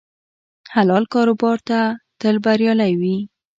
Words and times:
حلال 0.73 1.03
کاروبار 1.13 1.57
تل 2.19 2.35
بریالی 2.45 2.93
وي. 3.01 3.17